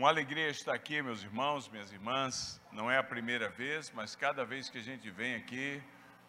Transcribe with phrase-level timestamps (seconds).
[0.00, 2.58] Uma alegria estar aqui, meus irmãos, minhas irmãs.
[2.72, 5.78] Não é a primeira vez, mas cada vez que a gente vem aqui,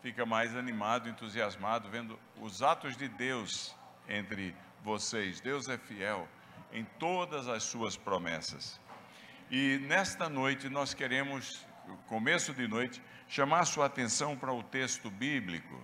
[0.02, 3.74] fica mais animado, entusiasmado, vendo os atos de Deus
[4.10, 4.54] entre
[4.84, 5.40] vocês.
[5.40, 6.28] Deus é fiel
[6.74, 8.78] em todas as suas promessas.
[9.50, 11.66] E nesta noite nós queremos,
[12.08, 15.82] começo de noite, chamar sua atenção para o texto bíblico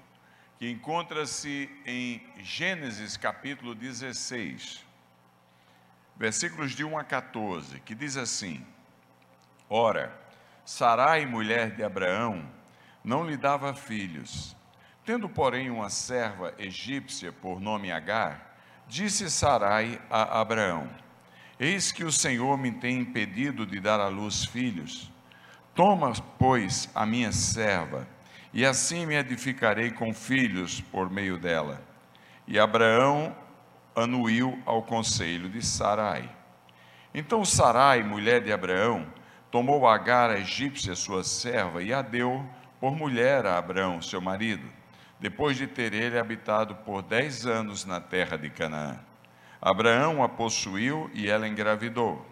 [0.59, 4.85] que encontra-se em Gênesis capítulo 16,
[6.17, 8.65] versículos de 1 a 14, que diz assim:
[9.69, 10.11] Ora,
[10.65, 12.43] Sarai, mulher de Abraão,
[13.03, 14.55] não lhe dava filhos.
[15.05, 18.57] Tendo, porém, uma serva egípcia por nome Agar,
[18.87, 20.89] disse Sarai a Abraão:
[21.59, 25.11] Eis que o Senhor me tem impedido de dar à luz filhos.
[25.73, 28.07] Toma, pois, a minha serva,
[28.51, 31.81] e assim me edificarei com filhos por meio dela.
[32.47, 33.35] E Abraão
[33.97, 36.29] anuiu ao conselho de Sarai.
[37.13, 39.07] Então Sarai, mulher de Abraão,
[39.49, 42.47] tomou Agar, a egípcia, sua serva, e a deu
[42.79, 44.67] por mulher a Abraão, seu marido,
[45.19, 48.99] depois de ter ele habitado por dez anos na terra de Canaã.
[49.59, 52.23] Abraão a possuiu e ela engravidou.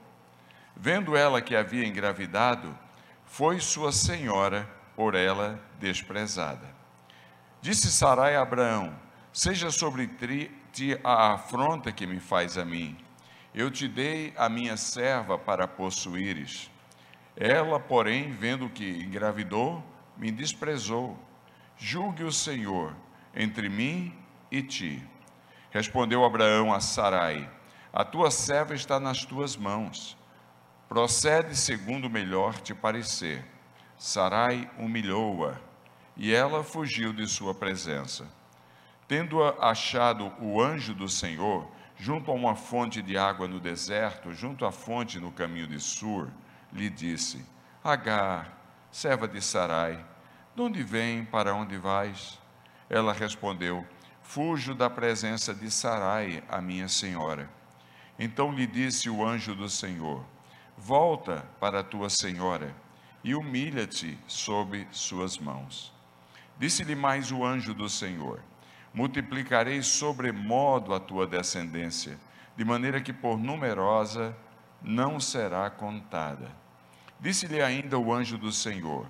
[0.75, 2.77] Vendo ela que havia engravidado,
[3.25, 6.75] foi sua senhora por ela desprezada.
[7.59, 8.94] Disse Sarai a Abraão:
[9.33, 10.52] Seja sobre ti
[11.04, 12.98] a afronta que me faz a mim.
[13.54, 16.70] Eu te dei a minha serva para possuíres.
[17.36, 19.84] Ela, porém, vendo que engravidou,
[20.18, 21.18] me desprezou.
[21.78, 22.96] Julgue o Senhor
[23.34, 24.14] entre mim
[24.52, 25.03] e ti.
[25.72, 27.50] Respondeu Abraão a Sarai:
[27.92, 30.18] A tua serva está nas tuas mãos.
[30.88, 33.44] Procede segundo melhor te parecer.
[33.98, 35.59] Sarai humilhou-a
[36.18, 38.26] e ela fugiu de sua presença.
[39.08, 44.66] Tendo achado o anjo do Senhor junto a uma fonte de água no deserto, junto
[44.66, 46.30] à fonte no caminho de Sur,
[46.73, 47.46] lhe disse:
[47.84, 48.52] Agar,
[48.91, 50.03] serva de Sarai,
[50.56, 52.40] de onde vem, para onde vais?
[52.90, 53.85] Ela respondeu:
[54.22, 57.50] Fujo da presença de Sarai, a minha senhora.
[58.18, 60.25] Então lhe disse o anjo do Senhor:
[60.78, 62.75] Volta para tua senhora
[63.24, 65.94] e humilha-te sob suas mãos.
[66.58, 68.41] Disse-lhe mais o anjo do Senhor:
[68.95, 72.17] Multiplicarei sobremodo a tua descendência,
[72.57, 74.35] de maneira que por numerosa
[74.81, 76.50] não será contada.
[77.19, 79.05] Disse-lhe ainda o anjo do Senhor: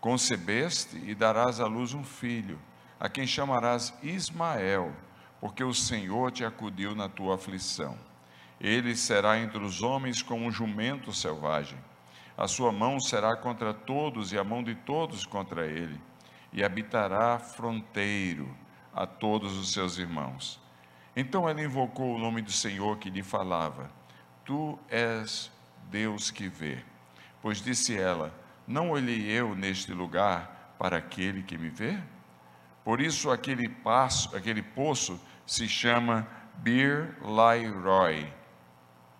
[0.00, 2.60] Concebeste e darás à luz um filho,
[3.00, 4.94] a quem chamarás Ismael,
[5.40, 7.98] porque o Senhor te acudiu na tua aflição.
[8.60, 11.78] Ele será entre os homens como um jumento selvagem
[12.40, 16.00] a sua mão será contra todos e a mão de todos contra ele,
[16.50, 18.48] e habitará fronteiro
[18.94, 20.60] a todos os seus irmãos.
[21.14, 23.90] Então ela invocou o nome do Senhor que lhe falava:
[24.44, 25.50] Tu és
[25.90, 26.82] Deus que vê.
[27.42, 28.32] Pois disse ela:
[28.66, 31.98] Não olhei eu neste lugar para aquele que me vê?
[32.84, 38.32] Por isso aquele, passo, aquele poço se chama Bir Lai Roy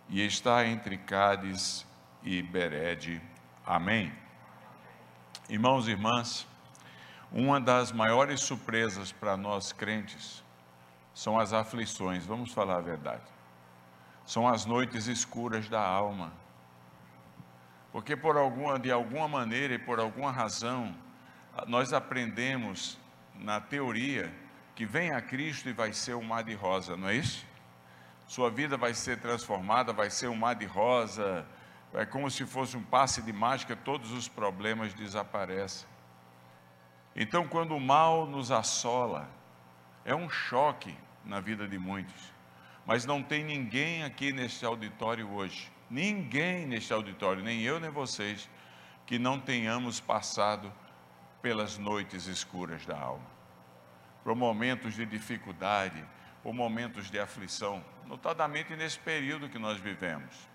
[0.09, 1.87] e está entre Cádiz
[2.23, 3.21] e Bered.
[3.67, 4.13] Amém?
[5.49, 6.47] Irmãos e irmãs,
[7.33, 10.43] uma das maiores surpresas para nós crentes
[11.15, 13.23] são as aflições, vamos falar a verdade.
[14.27, 16.33] São as noites escuras da alma.
[17.93, 20.95] Porque por alguma, de alguma maneira e por alguma razão,
[21.67, 22.99] nós aprendemos
[23.35, 24.33] na teoria
[24.75, 27.47] que vem a Cristo e vai ser um mar de rosa, não é isso?
[28.27, 31.45] Sua vida vai ser transformada, vai ser um mar de rosa,
[31.93, 35.89] é como se fosse um passe de mágica, todos os problemas desaparecem.
[37.15, 39.29] Então, quando o mal nos assola,
[40.05, 42.33] é um choque na vida de muitos.
[42.87, 48.49] Mas não tem ninguém aqui neste auditório hoje, ninguém neste auditório, nem eu nem vocês,
[49.07, 50.73] que não tenhamos passado
[51.43, 53.27] pelas noites escuras da alma,
[54.23, 56.05] por momentos de dificuldade,
[56.43, 60.51] por momentos de aflição, notadamente nesse período que nós vivemos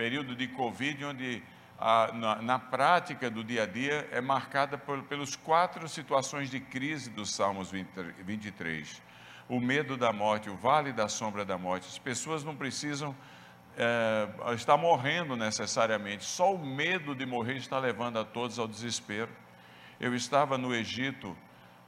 [0.00, 1.42] período de Covid, onde
[1.80, 6.60] a, na, na, prática do dia a dia é marcada por, pelos quatro situações de
[6.60, 7.88] crise dos Salmos 20,
[8.22, 9.02] 23.
[9.48, 11.88] O medo da morte, o vale da sombra da morte.
[11.88, 13.16] As pessoas não precisam
[13.78, 19.30] é, estar morrendo necessariamente, só o medo de morrer está levando a todos ao desespero.
[19.98, 21.34] Eu estava no Egito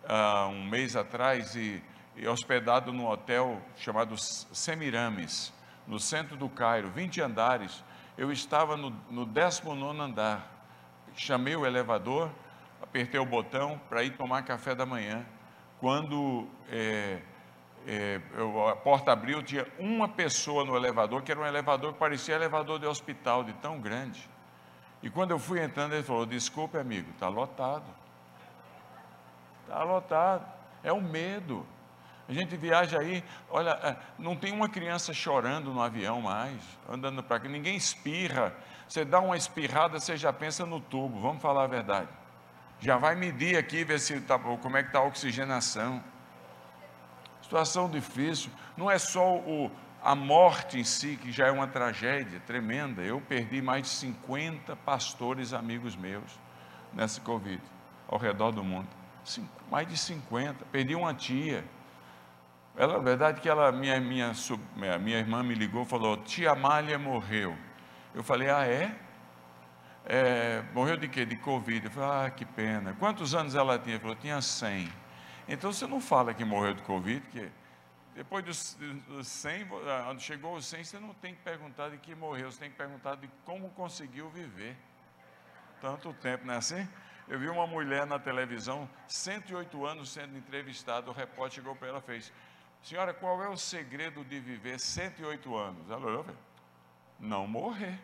[0.08, 1.82] há um mês atrás e,
[2.16, 5.52] e hospedado num hotel chamado Semiramis,
[5.86, 7.84] no centro do Cairo, 20 andares
[8.16, 10.50] eu estava no, no 19 andar,
[11.14, 12.30] chamei o elevador,
[12.82, 15.24] apertei o botão para ir tomar café da manhã,
[15.80, 17.20] quando é,
[17.86, 21.98] é, eu, a porta abriu, tinha uma pessoa no elevador, que era um elevador que
[21.98, 24.28] parecia elevador de hospital, de tão grande.
[25.02, 27.84] E quando eu fui entrando, ele falou: Desculpe, amigo, está lotado.
[29.62, 30.46] Está lotado.
[30.84, 31.66] É o medo.
[32.28, 37.22] A gente viaja aí, olha, é, não tem uma criança chorando no avião mais, andando
[37.22, 38.54] para cá, ninguém espirra.
[38.88, 42.08] Você dá uma espirrada, você já pensa no tubo, vamos falar a verdade.
[42.78, 46.02] Já vai medir aqui, ver se tá, como é que está a oxigenação.
[47.42, 48.50] Situação difícil.
[48.76, 49.70] Não é só o,
[50.02, 53.02] a morte em si, que já é uma tragédia tremenda.
[53.02, 56.40] Eu perdi mais de 50 pastores amigos meus
[56.92, 57.62] nessa Covid,
[58.08, 58.88] ao redor do mundo.
[59.70, 60.64] Mais de 50.
[60.66, 61.64] Perdi uma tia.
[62.74, 64.32] Ela, a verdade é que ela, minha, minha,
[64.76, 67.56] minha, minha irmã me ligou e falou: Tia Amália morreu.
[68.14, 68.96] Eu falei: Ah, é?
[70.06, 70.62] é?
[70.72, 71.26] Morreu de quê?
[71.26, 71.84] De Covid.
[71.84, 72.94] Eu falei: Ah, que pena.
[72.98, 73.96] Quantos anos ela tinha?
[73.96, 74.90] Ele falou: Tinha 100.
[75.48, 77.50] Então você não fala que morreu de Covid, porque
[78.14, 78.78] depois dos,
[79.08, 79.66] dos 100,
[80.06, 82.76] quando chegou aos 100, você não tem que perguntar de que morreu, você tem que
[82.76, 84.76] perguntar de como conseguiu viver
[85.80, 86.88] tanto tempo, não é assim?
[87.26, 91.98] Eu vi uma mulher na televisão, 108 anos sendo entrevistada, o repórter chegou para ela
[91.98, 92.32] e fez:
[92.82, 95.88] Senhora, qual é o segredo de viver 108 anos?
[95.88, 97.98] Ela olhou e Não morrer.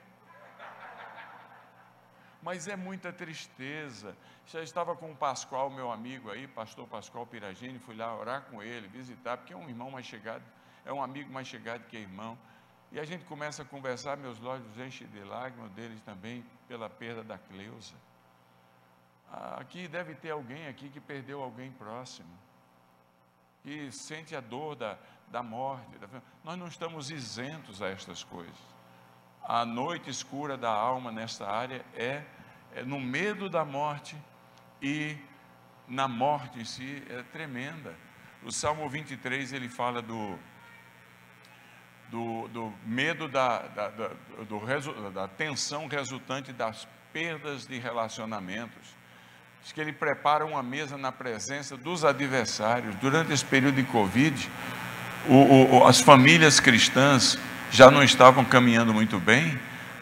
[2.40, 4.16] Mas é muita tristeza.
[4.46, 8.62] Já estava com o Pascoal, meu amigo aí, pastor Pascoal Piragini, fui lá orar com
[8.62, 10.44] ele, visitar, porque é um irmão mais chegado,
[10.86, 12.38] é um amigo mais chegado que irmão.
[12.92, 17.22] E a gente começa a conversar, meus olhos enchem de lágrimas deles também, pela perda
[17.24, 17.94] da Cleusa.
[19.58, 22.30] Aqui deve ter alguém aqui que perdeu alguém próximo,
[23.62, 25.98] que sente a dor da, da morte.
[25.98, 26.08] Da...
[26.44, 28.78] Nós não estamos isentos a estas coisas
[29.48, 32.22] a noite escura da alma nesta área é,
[32.74, 34.14] é no medo da morte
[34.82, 35.16] e
[35.88, 37.96] na morte em si é tremenda.
[38.42, 40.38] O Salmo 23 ele fala do,
[42.10, 44.08] do, do medo da, da, da,
[44.46, 48.94] do, da tensão resultante das perdas de relacionamentos.
[49.62, 52.94] Diz que ele prepara uma mesa na presença dos adversários.
[52.96, 54.50] Durante esse período de Covid,
[55.28, 57.38] o, o, as famílias cristãs
[57.70, 59.58] já não estavam caminhando muito bem,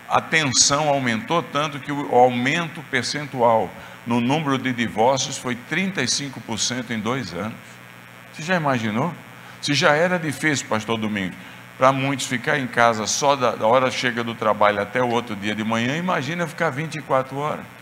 [0.08, 3.68] a tensão aumentou tanto que o aumento percentual
[4.06, 7.58] no número de divórcios foi 35% em dois anos.
[8.32, 9.12] Você já imaginou?
[9.60, 11.34] Se já era difícil, pastor Domingo,
[11.76, 15.34] para muitos ficar em casa só da, da hora chega do trabalho até o outro
[15.34, 17.75] dia de manhã, imagina ficar 24 horas.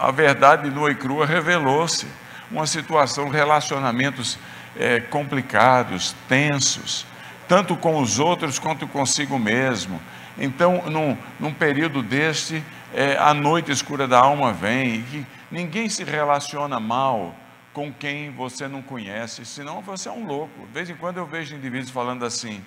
[0.00, 2.06] A verdade nua e crua revelou-se.
[2.50, 4.38] Uma situação, relacionamentos
[4.74, 7.06] é, complicados, tensos,
[7.46, 10.00] tanto com os outros quanto consigo mesmo.
[10.38, 12.64] Então, num, num período deste,
[12.94, 17.34] é, a noite escura da alma vem, e ninguém se relaciona mal
[17.74, 20.66] com quem você não conhece, senão você é um louco.
[20.66, 22.64] De vez em quando eu vejo indivíduos falando assim: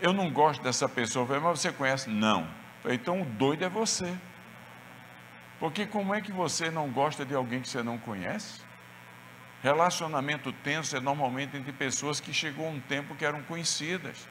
[0.00, 2.10] eu não gosto dessa pessoa, mas você conhece?
[2.10, 2.46] Não.
[2.84, 4.12] Então o doido é você.
[5.58, 8.60] Porque como é que você não gosta de alguém que você não conhece?
[9.62, 14.28] Relacionamento tenso é normalmente entre pessoas que chegou um tempo que eram conhecidas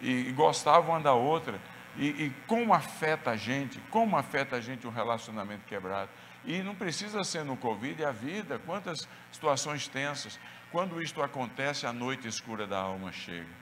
[0.00, 1.60] e, gostavam uma da outra.
[1.96, 6.10] E, e, como afeta a gente, como afeta a gente um relacionamento quebrado.
[6.44, 10.40] E não precisa ser no Covid, é a vida, quantas situações tensas.
[10.72, 13.60] Quando isto acontece, a noite escura da alma chega.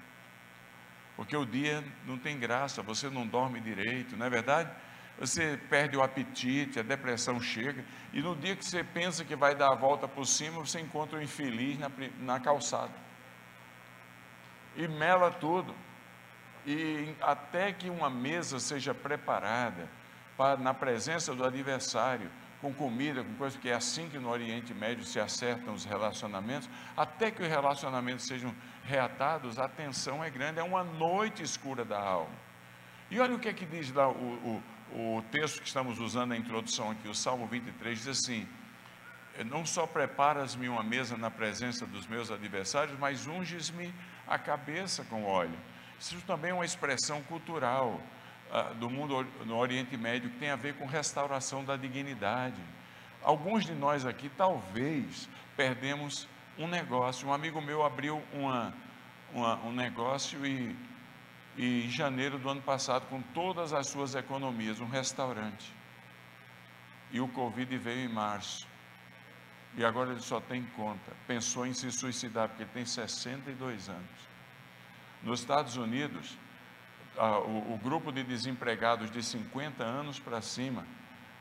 [1.16, 4.70] Porque o dia não tem graça, você não dorme direito, não é verdade?
[5.18, 9.54] Você perde o apetite, a depressão chega, e no dia que você pensa que vai
[9.54, 12.94] dar a volta por cima, você encontra um infeliz na, na calçada.
[14.76, 15.74] E mela tudo.
[16.64, 19.88] E até que uma mesa seja preparada
[20.36, 24.74] para, na presença do adversário, com comida, com coisa que é assim que no Oriente
[24.74, 30.60] Médio se acertam os relacionamentos, até que os relacionamentos sejam reatados, a tensão é grande,
[30.60, 32.34] é uma noite escura da alma.
[33.10, 36.30] E olha o que é que diz lá o, o o texto que estamos usando
[36.30, 38.48] na introdução aqui, o Salmo 23, diz assim:
[39.46, 43.92] Não só preparas-me uma mesa na presença dos meus adversários, mas unges-me
[44.26, 45.58] a cabeça com óleo.
[46.00, 48.00] Isso também é uma expressão cultural
[48.50, 52.60] ah, do mundo no Oriente Médio que tem a ver com restauração da dignidade.
[53.22, 57.28] Alguns de nós aqui talvez perdemos um negócio.
[57.28, 58.72] Um amigo meu abriu uma,
[59.34, 60.74] uma, um negócio e
[61.58, 65.74] e em janeiro do ano passado com todas as suas economias, um restaurante.
[67.10, 68.64] E o Covid veio em março.
[69.76, 71.12] E agora ele só tem conta.
[71.26, 74.28] Pensou em se suicidar, porque ele tem 62 anos.
[75.20, 76.38] Nos Estados Unidos,
[77.16, 80.86] o, o grupo de desempregados de 50 anos para cima,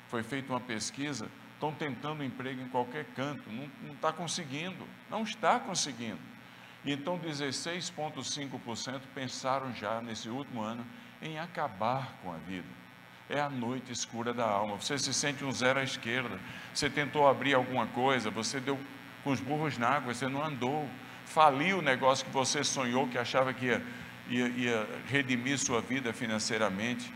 [0.07, 5.59] foi feita uma pesquisa, estão tentando emprego em qualquer canto, não está conseguindo, não está
[5.59, 6.36] conseguindo.
[6.87, 10.85] Então 16,5% pensaram já nesse último ano
[11.21, 12.67] em acabar com a vida.
[13.29, 14.77] É a noite escura da alma.
[14.77, 16.39] Você se sente um zero à esquerda.
[16.73, 18.79] Você tentou abrir alguma coisa, você deu
[19.21, 20.87] com os burros na água, você não andou.
[21.25, 23.83] Faliu o negócio que você sonhou, que achava que ia,
[24.29, 27.13] ia, ia redimir sua vida financeiramente.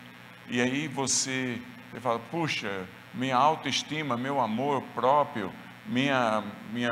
[0.50, 5.54] E aí você, você fala: puxa, minha autoestima, meu amor próprio,
[5.92, 6.92] minha, minha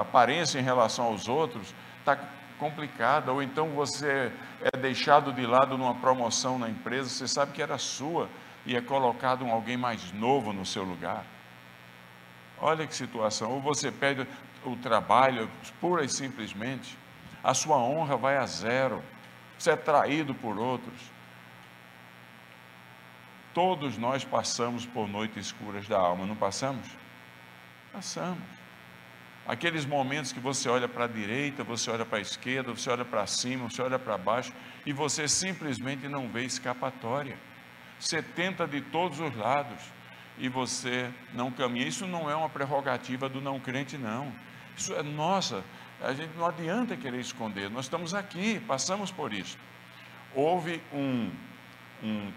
[0.00, 2.18] aparência em relação aos outros está
[2.58, 7.62] complicada, ou então você é deixado de lado numa promoção na empresa, você sabe que
[7.62, 8.28] era sua
[8.66, 11.24] e é colocado um alguém mais novo no seu lugar.
[12.60, 14.26] Olha que situação, ou você perde
[14.64, 15.48] o trabalho
[15.80, 16.98] pura e simplesmente,
[17.42, 19.02] a sua honra vai a zero,
[19.56, 21.00] você é traído por outros.
[23.54, 26.99] Todos nós passamos por noites escuras da alma, não passamos?
[27.92, 28.60] Passamos.
[29.46, 33.04] Aqueles momentos que você olha para a direita, você olha para a esquerda, você olha
[33.04, 34.52] para cima, você olha para baixo
[34.86, 37.36] e você simplesmente não vê escapatória.
[37.98, 39.80] Você tenta de todos os lados
[40.38, 41.86] e você não caminha.
[41.86, 44.32] Isso não é uma prerrogativa do não crente, não.
[44.76, 45.64] Isso é nossa.
[46.00, 47.68] A gente não adianta querer esconder.
[47.70, 49.58] Nós estamos aqui, passamos por isso.
[50.34, 51.30] Houve um,
[52.02, 52.32] um,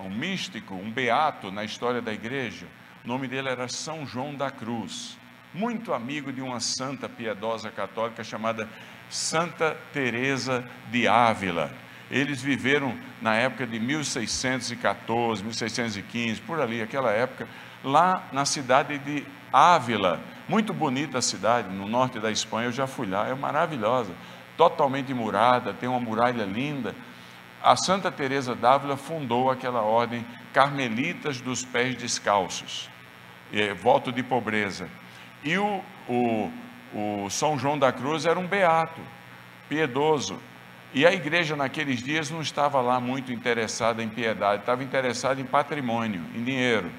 [0.00, 2.66] um místico, um beato na história da igreja.
[3.04, 5.16] O nome dele era São João da Cruz
[5.54, 8.68] muito amigo de uma santa piedosa católica chamada
[9.10, 11.70] Santa Teresa de Ávila.
[12.10, 17.46] Eles viveram na época de 1614, 1615, por ali, aquela época,
[17.84, 20.20] lá na cidade de Ávila.
[20.48, 24.12] Muito bonita a cidade, no norte da Espanha, eu já fui lá, é maravilhosa,
[24.56, 26.94] totalmente murada, tem uma muralha linda.
[27.62, 32.90] A Santa Teresa d'Ávila fundou aquela ordem Carmelitas dos Pés Descalços,
[33.52, 34.88] é, voto de pobreza.
[35.44, 36.50] E o, o,
[36.94, 39.00] o São João da Cruz era um beato,
[39.68, 40.40] piedoso.
[40.94, 45.44] E a igreja naqueles dias não estava lá muito interessada em piedade, estava interessada em
[45.44, 46.90] patrimônio, em dinheiro.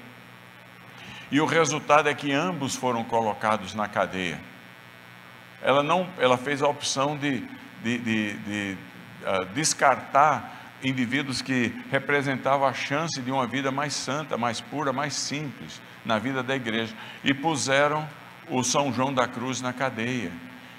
[1.30, 4.40] E o resultado é que ambos foram colocados na cadeia.
[5.62, 7.40] Ela não, ela fez a opção de,
[7.82, 8.76] de, de, de
[9.22, 15.14] uh, descartar indivíduos que representavam a chance de uma vida mais santa, mais pura, mais
[15.14, 18.06] simples na vida da igreja e puseram
[18.48, 20.30] o São João da Cruz na cadeia.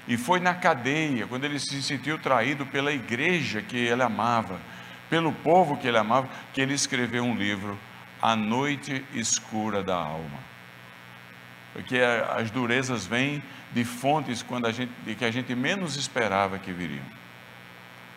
[0.08, 4.60] E foi na cadeia, quando ele se sentiu traído pela igreja que ele amava,
[5.10, 7.78] pelo povo que ele amava, que ele escreveu um livro,
[8.22, 10.46] A Noite Escura da Alma.
[11.74, 16.72] Porque as durezas vêm de fontes quando a gente, que a gente menos esperava que
[16.72, 17.04] viriam.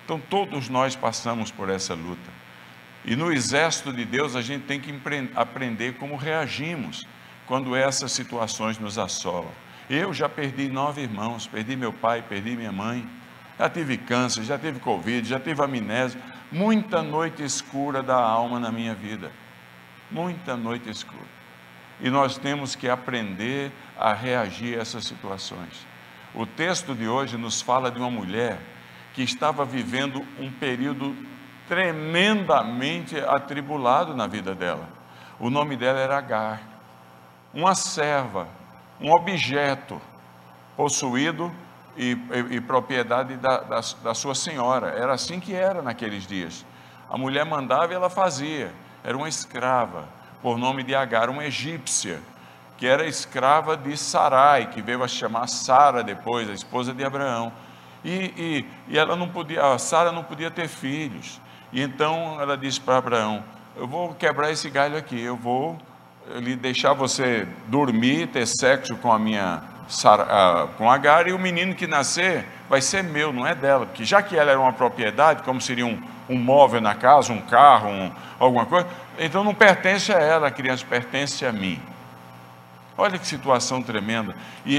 [0.05, 2.38] Então todos nós passamos por essa luta.
[3.09, 4.93] E no exército de Deus a gente tem que
[5.35, 7.07] aprender como reagimos
[7.47, 9.51] quando essas situações nos assolam.
[9.89, 13.09] Eu já perdi nove irmãos, perdi meu pai, perdi minha mãe,
[13.59, 16.21] já tive câncer, já tive Covid, já tive amnésia,
[16.53, 19.33] muita noite escura da alma na minha vida,
[20.11, 21.39] muita noite escura.
[22.03, 25.87] E nós temos que aprender a reagir a essas situações.
[26.35, 28.59] O texto de hoje nos fala de uma mulher
[29.15, 31.17] que estava vivendo um período
[31.69, 34.89] tremendamente atribulado na vida dela.
[35.39, 36.61] O nome dela era Agar
[37.53, 38.47] uma serva,
[39.01, 40.01] um objeto
[40.77, 41.53] possuído
[41.97, 44.89] e, e, e propriedade da, da, da, sua senhora.
[44.91, 46.65] Era assim que era naqueles dias.
[47.11, 48.73] A mulher mandava e ela fazia.
[49.03, 50.09] Era uma escrava,
[50.43, 52.21] por nome de Agar, uma egípcia,
[52.77, 57.53] que era escrava de Sarai, que veio a chamar Sara depois, a esposa de Abraão.
[58.05, 61.41] E, e, e ela não podia, Sara não podia ter filhos.
[61.73, 63.43] E então ela disse para Abraão:
[63.77, 65.79] Eu vou quebrar esse galho aqui, eu vou
[66.35, 69.63] ele deixar você dormir, ter sexo com a minha
[70.77, 74.21] com Agar e o menino que nascer vai ser meu, não é dela, porque já
[74.21, 75.99] que ela era uma propriedade, como seria um,
[76.29, 78.87] um móvel na casa, um carro, um, alguma coisa,
[79.19, 81.81] então não pertence a ela, a criança pertence a mim.
[82.99, 84.35] Olha que situação tremenda.
[84.67, 84.77] E,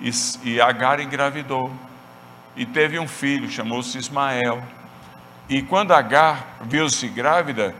[0.00, 1.70] e, e, e Agar engravidou
[2.56, 4.62] e teve um filho, chamou-se Ismael.
[5.48, 7.74] E quando Agar viu-se grávida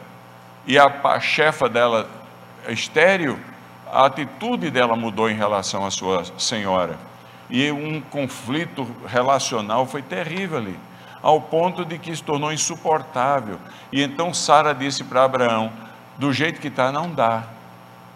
[0.66, 2.08] e a, chefa dela
[2.68, 3.38] estéreo,
[3.90, 6.98] a atitude dela mudou em relação à sua senhora.
[7.48, 10.78] E um conflito relacional foi terrível ali,
[11.22, 13.58] ao ponto de que se tornou insuportável.
[13.92, 15.70] E então Sara disse para Abraão:
[16.18, 17.44] do jeito que está, não dá.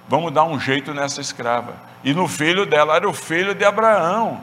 [0.09, 1.75] Vamos dar um jeito nessa escrava.
[2.03, 4.41] E no filho dela era o filho de Abraão.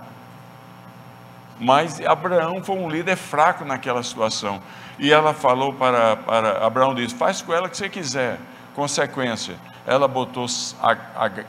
[1.59, 4.61] Mas Abraão foi um líder fraco naquela situação.
[4.99, 8.37] E ela falou para, para Abraão: disse, faz com ela o que você quiser.
[8.73, 10.47] Consequência, ela botou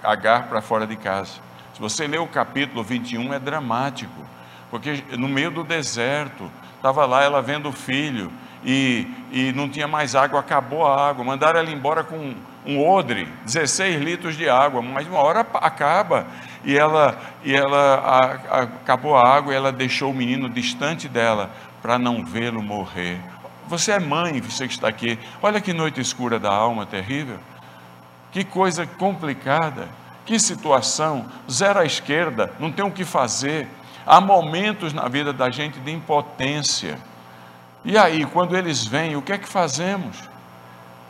[0.02, 1.32] Agar para fora de casa.
[1.74, 4.24] Se você ler o capítulo 21, é dramático.
[4.70, 8.32] porque no meio do deserto, estava lá ela vendo o filho,
[8.64, 12.34] e, e não tinha mais água, acabou a água, mandaram ela embora com
[12.66, 16.26] um odre, 16 litros de água, mas uma hora acaba,
[16.66, 21.08] e ela, e ela a, a, acabou a água, e ela deixou o menino distante
[21.08, 23.20] dela, para não vê-lo morrer.
[23.68, 27.38] Você é mãe, você que está aqui, olha que noite escura da alma terrível,
[28.32, 29.88] que coisa complicada,
[30.26, 33.68] que situação, zero à esquerda, não tem o que fazer,
[34.04, 36.98] há momentos na vida da gente de impotência,
[37.88, 40.16] e aí, quando eles vêm, o que é que fazemos?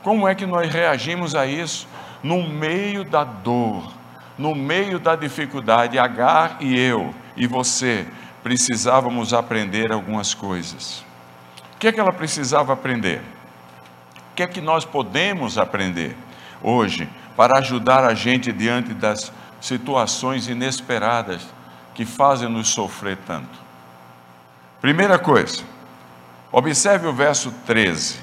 [0.03, 1.89] Como é que nós reagimos a isso?
[2.23, 3.91] No meio da dor,
[4.39, 8.07] no meio da dificuldade, Agar e eu e você
[8.43, 11.05] precisávamos aprender algumas coisas.
[11.75, 13.21] O que é que ela precisava aprender?
[14.33, 16.17] O que é que nós podemos aprender
[16.63, 21.43] hoje para ajudar a gente diante das situações inesperadas
[21.95, 23.67] que fazem nos sofrer tanto?
[24.81, 25.65] Primeira coisa,
[26.57, 28.19] Observe o verso 13.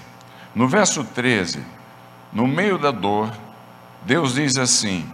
[0.55, 1.63] No verso 13,
[2.31, 3.31] no meio da dor,
[4.03, 5.07] Deus diz assim,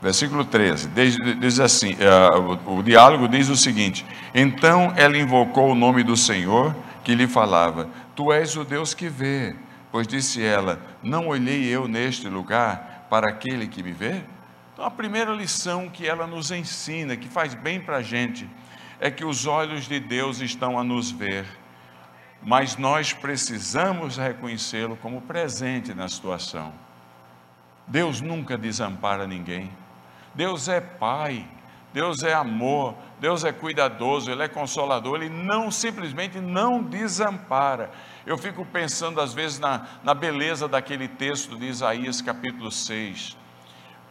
[0.00, 0.88] versículo 13,
[1.38, 4.04] diz, assim: uh, o, o diálogo diz o seguinte:
[4.34, 9.08] Então ela invocou o nome do Senhor que lhe falava: Tu és o Deus que
[9.08, 9.54] vê.
[9.90, 14.22] Pois disse ela: Não olhei eu neste lugar para aquele que me vê?
[14.72, 18.48] Então, a primeira lição que ela nos ensina, que faz bem para a gente,
[19.00, 21.44] é que os olhos de Deus estão a nos ver,
[22.42, 26.72] mas nós precisamos reconhecê-lo como presente na situação.
[27.86, 29.70] Deus nunca desampara ninguém.
[30.40, 31.46] Deus é Pai,
[31.92, 37.90] Deus é amor, Deus é cuidadoso, Ele é consolador, Ele não simplesmente não desampara.
[38.24, 43.36] Eu fico pensando às vezes na, na beleza daquele texto de Isaías capítulo 6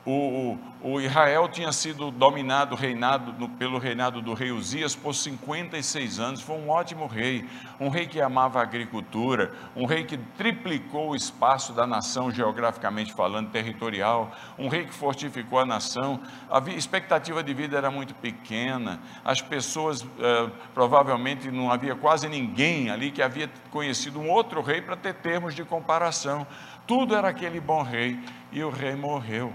[0.05, 6.19] o, o, Israel tinha sido dominado, reinado no, pelo reinado do rei Uzias por 56
[6.19, 6.41] anos.
[6.41, 7.45] Foi um ótimo rei,
[7.79, 13.13] um rei que amava a agricultura, um rei que triplicou o espaço da nação geograficamente
[13.13, 16.21] falando, territorial, um rei que fortificou a nação.
[16.49, 19.01] A expectativa de vida era muito pequena.
[19.23, 24.81] As pessoas eh, provavelmente não havia quase ninguém ali que havia conhecido um outro rei
[24.81, 26.47] para ter termos de comparação.
[26.87, 28.17] Tudo era aquele bom rei
[28.51, 29.53] e o rei morreu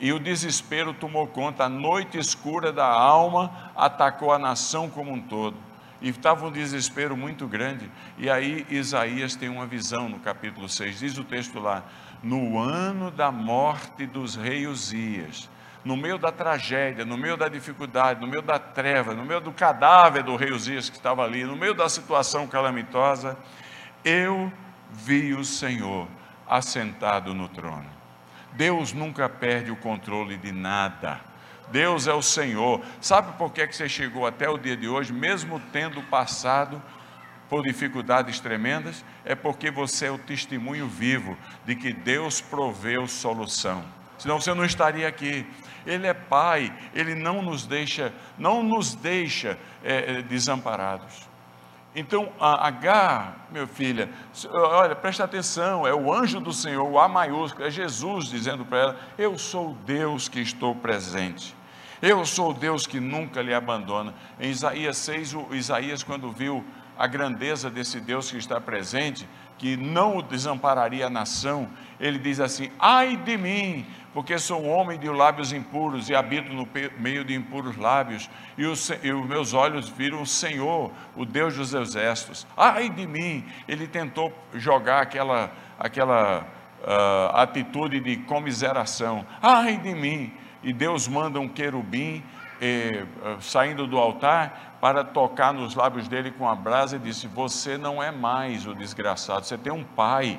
[0.00, 5.20] e o desespero tomou conta, a noite escura da alma atacou a nação como um
[5.20, 5.56] todo.
[6.00, 7.90] E estava um desespero muito grande.
[8.16, 11.84] E aí Isaías tem uma visão no capítulo 6, diz o texto lá:
[12.22, 15.50] No ano da morte dos reis Uzias,
[15.84, 19.52] no meio da tragédia, no meio da dificuldade, no meio da treva, no meio do
[19.52, 23.36] cadáver do rei Uzias que estava ali, no meio da situação calamitosa,
[24.02, 24.50] eu
[24.90, 26.08] vi o Senhor
[26.48, 27.99] assentado no trono
[28.52, 31.20] Deus nunca perde o controle de nada.
[31.70, 32.82] Deus é o Senhor.
[33.00, 36.82] Sabe por que, é que você chegou até o dia de hoje, mesmo tendo passado
[37.48, 39.04] por dificuldades tremendas?
[39.24, 43.84] É porque você é o testemunho vivo de que Deus proveu solução.
[44.18, 45.46] Senão você não estaria aqui.
[45.86, 51.29] Ele é Pai, Ele não nos deixa, não nos deixa é, desamparados.
[51.94, 54.08] Então, a H, meu filha,
[54.52, 58.78] olha, presta atenção, é o anjo do Senhor, o A maiúsculo, é Jesus dizendo para
[58.78, 61.56] ela: Eu sou Deus que estou presente.
[62.00, 64.14] Eu sou Deus que nunca lhe abandona.
[64.38, 66.64] Em Isaías 6, o Isaías, quando viu
[66.96, 72.40] a grandeza desse Deus que está presente, que não o desampararia a nação, ele diz
[72.40, 76.68] assim: Ai de mim, porque sou um homem de lábios impuros e habito no
[76.98, 81.56] meio de impuros lábios, e os, e os, meus olhos viram o Senhor, o Deus
[81.56, 82.46] dos exércitos.
[82.56, 83.44] Ai de mim!
[83.68, 86.40] Ele tentou jogar aquela, aquela
[86.80, 89.24] uh, atitude de comiseração.
[89.40, 90.32] Ai de mim!
[90.62, 92.22] E Deus manda um querubim
[92.60, 93.06] eh,
[93.40, 98.02] saindo do altar para tocar nos lábios dele com a brasa e disse: Você não
[98.02, 100.38] é mais o desgraçado, você tem um pai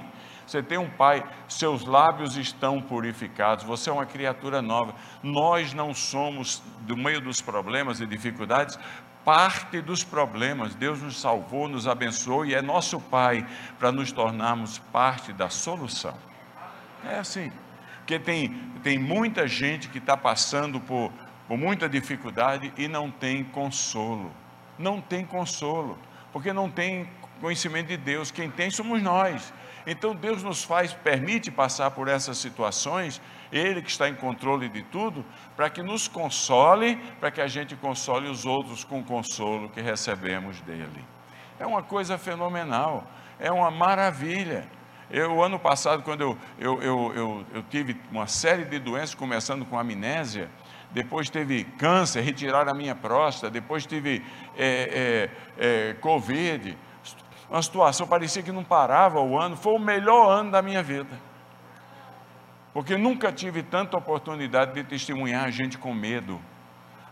[0.52, 4.94] você tem um pai, seus lábios estão purificados, você é uma criatura nova.
[5.24, 8.78] Nós não somos, do meio dos problemas e dificuldades,
[9.24, 10.76] parte dos problemas.
[10.76, 13.48] Deus nos salvou, nos abençoou e é nosso Pai
[13.80, 16.18] para nos tornarmos parte da solução.
[17.10, 17.50] É assim.
[18.00, 18.50] Porque tem,
[18.84, 21.14] tem muita gente que está passando por,
[21.48, 24.34] por muita dificuldade e não tem consolo.
[24.78, 25.98] Não tem consolo,
[26.34, 27.10] porque não tem
[27.40, 28.32] conhecimento de Deus.
[28.32, 29.54] Quem tem somos nós.
[29.86, 34.84] Então Deus nos faz, permite passar por essas situações, Ele que está em controle de
[34.84, 39.70] tudo, para que nos console, para que a gente console os outros com o consolo
[39.70, 41.06] que recebemos dEle.
[41.60, 43.06] É uma coisa fenomenal,
[43.40, 44.68] é uma maravilha.
[45.10, 49.66] Eu, ano passado, quando eu, eu, eu, eu, eu tive uma série de doenças, começando
[49.66, 50.50] com amnésia,
[50.92, 54.24] depois teve câncer, retiraram a minha próstata, depois tive
[54.58, 56.78] é, é, é, Covid.
[57.52, 61.20] Uma situação parecia que não parava o ano, foi o melhor ano da minha vida.
[62.74, 66.40] Porque nunca tive tanta oportunidade de testemunhar a gente com medo.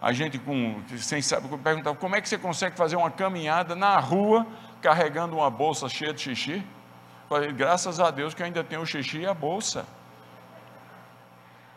[0.02, 4.00] A gente com, sem saber, perguntava, como é que você consegue fazer uma caminhada na
[4.00, 4.48] rua
[4.82, 6.64] carregando uma bolsa cheia de xixi?
[7.28, 9.86] Falei, graças a Deus que ainda tem o xixi e a bolsa.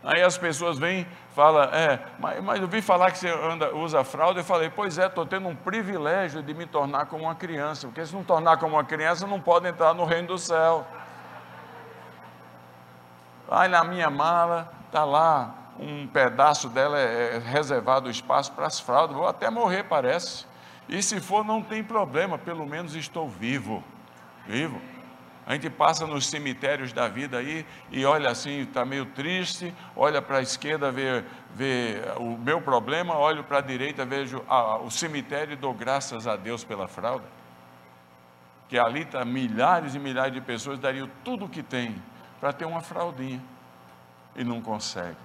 [0.05, 4.03] Aí as pessoas vêm falam, é, mas, mas eu vi falar que você anda, usa
[4.05, 4.41] fralda.
[4.41, 8.05] Eu falei, pois é, estou tendo um privilégio de me tornar como uma criança, porque
[8.05, 10.87] se não tornar como uma criança, não pode entrar no reino do céu.
[13.51, 18.81] Aí na minha mala, está lá, um pedaço dela é, é reservado espaço para as
[18.81, 20.47] fraldas, vou até morrer, parece.
[20.89, 23.83] E se for, não tem problema, pelo menos estou vivo.
[24.47, 24.81] Vivo.
[25.45, 30.23] A gente passa nos cemitérios da vida aí e olha assim, está meio triste, olha
[30.23, 31.25] para a esquerda, vê,
[31.55, 36.29] vê o meu problema, olho para a direita, vejo ah, o cemitério e dou graças
[36.29, 37.25] a Deus pela fralda.
[38.69, 42.01] Que ali está milhares e milhares de pessoas dariam tudo o que tem
[42.41, 43.43] para ter uma fraldinha
[44.37, 45.17] e não consegue.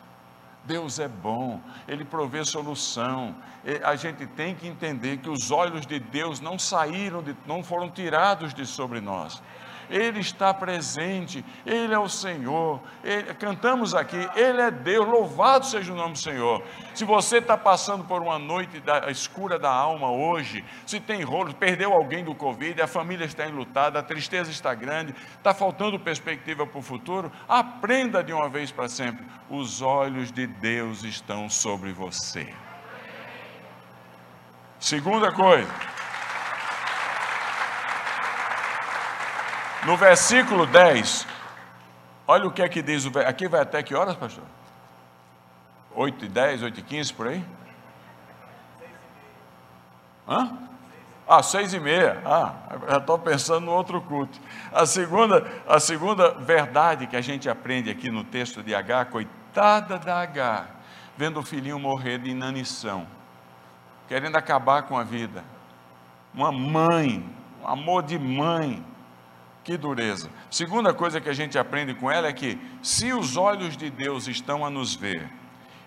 [0.64, 3.36] Deus é bom, Ele provê solução.
[3.84, 7.90] A gente tem que entender que os olhos de Deus não saíram, de, não foram
[7.90, 9.42] tirados de sobre nós.
[9.90, 12.82] Ele está presente, Ele é o Senhor.
[13.04, 16.64] Ele, cantamos aqui, Ele é Deus, louvado seja o nome do Senhor.
[16.94, 21.54] Se você está passando por uma noite da, escura da alma hoje, se tem rolo,
[21.54, 26.66] perdeu alguém do Covid, a família está enlutada, a tristeza está grande, está faltando perspectiva
[26.66, 31.92] para o futuro, aprenda de uma vez para sempre: os olhos de Deus estão sobre
[31.92, 32.54] você.
[34.80, 35.97] Segunda coisa.
[39.86, 41.28] No versículo 10,
[42.28, 44.44] olha o que é que diz o Aqui vai até que horas, pastor?
[45.96, 47.44] 8 e 10, 8 e 15 por aí?
[50.28, 50.68] Hã?
[51.28, 52.22] Ah, seis e meia.
[52.26, 52.54] Ah,
[52.90, 54.40] já estou pensando no outro culto.
[54.72, 60.00] A segunda, a segunda verdade que a gente aprende aqui no texto de H, coitada
[60.00, 60.68] da H,
[61.18, 63.06] vendo o filhinho morrer de inanição,
[64.08, 65.44] querendo acabar com a vida.
[66.34, 67.30] Uma mãe,
[67.62, 68.86] um amor de mãe,
[69.68, 70.30] que dureza.
[70.50, 74.26] Segunda coisa que a gente aprende com ela é que, se os olhos de Deus
[74.26, 75.30] estão a nos ver,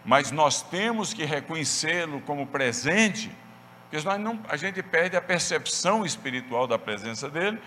[0.04, 3.34] mas nós temos que reconhecê-lo como presente,
[3.84, 7.58] porque nós não, a gente perde a percepção espiritual da presença dele.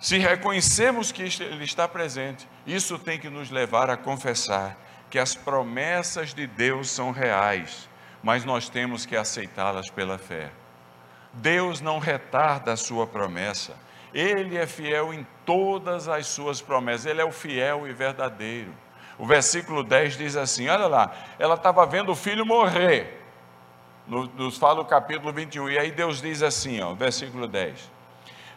[0.00, 4.76] Se reconhecemos que ele está presente, isso tem que nos levar a confessar
[5.08, 7.88] que as promessas de Deus são reais,
[8.20, 10.50] mas nós temos que aceitá-las pela fé.
[11.34, 13.76] Deus não retarda a sua promessa.
[14.12, 18.72] Ele é fiel em todas as suas promessas, ele é o fiel e verdadeiro.
[19.18, 23.20] O versículo 10 diz assim: olha lá, ela estava vendo o filho morrer,
[24.06, 27.90] nos fala o capítulo 21, e aí Deus diz assim, ó, versículo 10: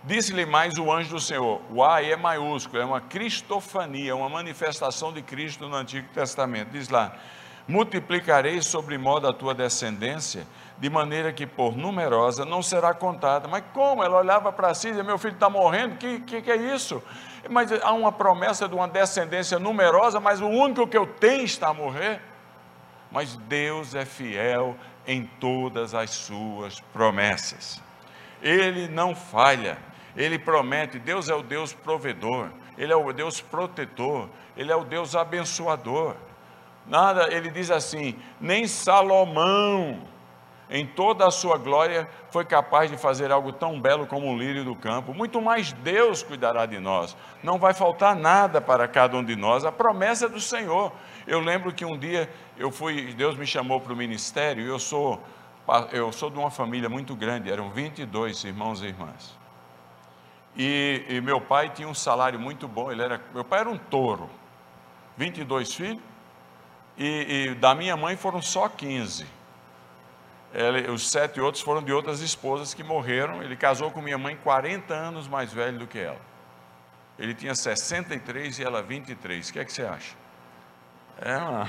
[0.03, 5.13] Disse-lhe mais o anjo do Senhor, o A é maiúsculo, é uma cristofania, uma manifestação
[5.13, 6.69] de Cristo no Antigo Testamento.
[6.69, 7.15] Diz lá:
[7.67, 10.47] Multiplicarei sobre modo a tua descendência
[10.81, 13.47] de maneira que por numerosa não será contada.
[13.47, 14.03] Mas como?
[14.03, 16.55] Ela olhava para si e dizia, meu filho está morrendo, o que, que, que é
[16.55, 17.03] isso?
[17.47, 21.67] Mas há uma promessa de uma descendência numerosa, mas o único que eu tenho está
[21.67, 22.19] a morrer.
[23.11, 27.79] Mas Deus é fiel em todas as suas promessas.
[28.41, 29.77] Ele não falha,
[30.17, 30.97] ele promete.
[30.97, 36.15] Deus é o Deus provedor, ele é o Deus protetor, ele é o Deus abençoador.
[36.87, 40.09] Nada, ele diz assim: nem Salomão,
[40.71, 44.63] em toda a sua glória, foi capaz de fazer algo tão belo como um lírio
[44.63, 45.13] do campo.
[45.13, 47.15] Muito mais Deus cuidará de nós.
[47.43, 49.65] Não vai faltar nada para cada um de nós.
[49.65, 50.93] A promessa é do Senhor.
[51.27, 54.65] Eu lembro que um dia eu fui, Deus me chamou para o ministério.
[54.65, 55.21] Eu sou,
[55.91, 57.51] eu sou de uma família muito grande.
[57.51, 59.37] Eram 22 irmãos e irmãs.
[60.55, 62.89] E, e meu pai tinha um salário muito bom.
[62.89, 64.29] Ele era, meu pai era um touro.
[65.17, 66.01] 22 filhos.
[66.97, 69.40] E, e da minha mãe foram só 15
[70.53, 73.41] ele, os sete outros foram de outras esposas que morreram.
[73.41, 76.19] Ele casou com minha mãe 40 anos mais velho do que ela.
[77.17, 79.49] Ele tinha 63 e ela 23.
[79.49, 80.15] O que é que você acha?
[81.19, 81.65] É uma...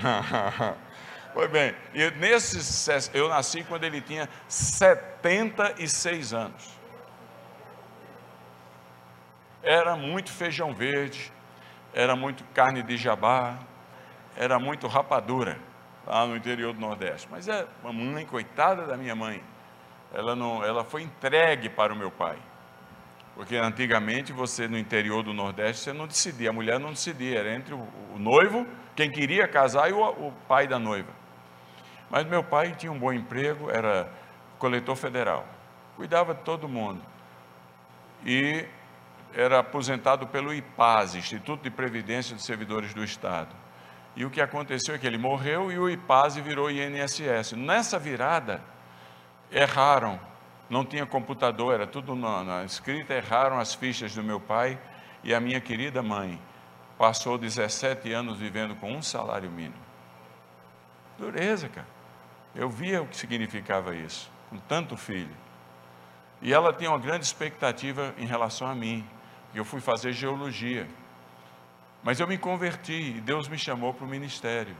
[1.33, 1.75] Foi bem.
[1.95, 6.69] E nesses, eu nasci quando ele tinha 76 anos.
[9.63, 11.33] Era muito feijão verde,
[11.95, 13.59] era muito carne de jabá,
[14.37, 15.59] era muito rapadura
[16.07, 17.29] lá no interior do Nordeste.
[17.31, 19.43] Mas é uma mãe, coitada da minha mãe,
[20.13, 22.39] ela, não, ela foi entregue para o meu pai.
[23.35, 27.55] Porque antigamente você no interior do Nordeste você não decidia, a mulher não decidia, era
[27.55, 31.11] entre o, o noivo, quem queria casar e o, o pai da noiva.
[32.11, 34.13] Mas meu pai tinha um bom emprego, era
[34.59, 35.47] coletor federal,
[35.97, 37.01] cuidava de todo mundo.
[38.25, 38.67] E
[39.35, 43.62] era aposentado pelo IPAS, Instituto de Previdência dos Servidores do Estado.
[44.15, 47.53] E o que aconteceu é que ele morreu e o IPAS virou INSS.
[47.53, 48.63] Nessa virada,
[49.51, 50.21] erraram,
[50.69, 54.79] não tinha computador, era tudo na, na escrita, erraram as fichas do meu pai
[55.25, 56.41] e a minha querida mãe
[56.99, 59.83] passou 17 anos vivendo com um salário mínimo.
[61.19, 61.87] Dureza, cara.
[62.55, 65.35] Eu via o que significava isso, com tanto filho.
[66.41, 69.07] E ela tinha uma grande expectativa em relação a mim.
[69.55, 70.87] Eu fui fazer geologia.
[72.03, 74.77] Mas eu me converti e Deus me chamou para o ministério.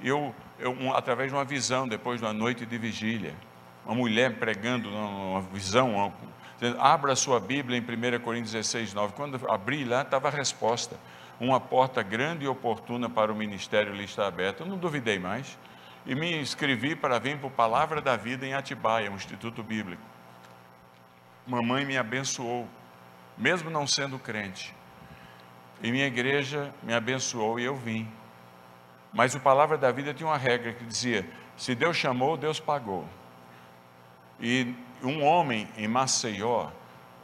[0.00, 3.34] Eu, eu um, através de uma visão, depois de uma noite de vigília,
[3.84, 6.12] uma mulher pregando uma visão,
[6.58, 9.12] dizendo, abra a sua Bíblia em 1 Coríntios 16, 9.
[9.14, 10.98] Quando abri lá, estava a resposta.
[11.38, 14.62] Uma porta grande e oportuna para o ministério lhe está aberta.
[14.62, 15.58] Eu não duvidei mais.
[16.06, 20.02] E me inscrevi para vir para o Palavra da Vida em Atibaia, um instituto bíblico.
[21.46, 22.66] Mamãe me abençoou,
[23.36, 24.75] mesmo não sendo crente.
[25.82, 28.08] E minha igreja me abençoou e eu vim.
[29.12, 33.06] Mas o Palavra da Vida tinha uma regra que dizia: se Deus chamou, Deus pagou.
[34.40, 36.70] E um homem em Maceió,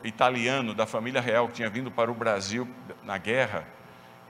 [0.03, 2.69] italiano da família real, que tinha vindo para o Brasil
[3.03, 3.67] na guerra,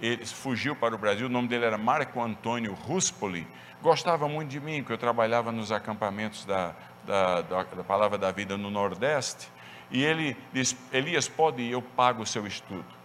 [0.01, 3.47] ele fugiu para o Brasil, o nome dele era Marco Antônio Ruspoli,
[3.81, 6.75] gostava muito de mim, porque eu trabalhava nos acampamentos da,
[7.07, 9.49] da, da, da Palavra da Vida no Nordeste,
[9.91, 13.02] e ele disse, Elias, pode ir, eu pago o seu estudo.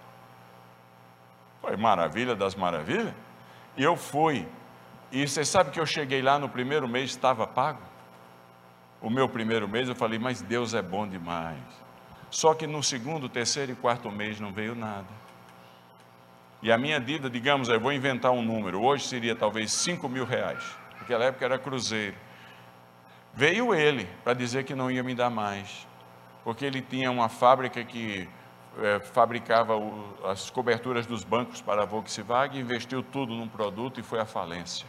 [1.67, 3.13] Foi maravilha das maravilhas.
[3.75, 4.47] E eu fui.
[5.11, 7.81] E você sabe que eu cheguei lá no primeiro mês, estava pago?
[9.01, 11.59] O meu primeiro mês eu falei, mas Deus é bom demais.
[12.31, 15.09] Só que no segundo, terceiro e quarto mês não veio nada.
[16.61, 20.23] E a minha dívida, digamos, eu vou inventar um número, hoje seria talvez 5 mil
[20.23, 20.63] reais.
[20.97, 22.15] Naquela época era cruzeiro.
[23.33, 25.85] Veio ele para dizer que não ia me dar mais,
[26.45, 28.29] porque ele tinha uma fábrica que
[28.81, 34.03] é, fabricava o, as coberturas dos bancos para a Volkswagen, investiu tudo num produto e
[34.03, 34.85] foi à falência.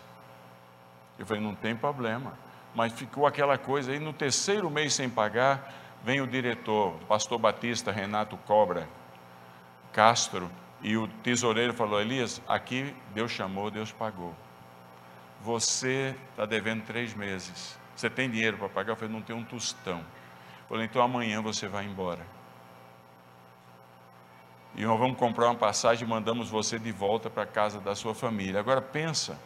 [1.18, 2.32] Eu falei, não tem problema.
[2.74, 5.72] Mas ficou aquela coisa aí, no terceiro mês sem pagar,
[6.04, 8.88] vem o diretor, o pastor Batista Renato Cobra
[9.92, 14.32] Castro, e o tesoureiro falou: Elias, aqui Deus chamou, Deus pagou.
[15.40, 17.76] Você está devendo três meses.
[17.96, 18.92] Você tem dinheiro para pagar?
[18.92, 19.98] Eu falei: não tem um tostão.
[19.98, 22.37] Eu falei: então amanhã você vai embora
[24.78, 27.96] e nós vamos comprar uma passagem e mandamos você de volta para a casa da
[27.96, 28.60] sua família.
[28.60, 29.36] Agora pensa,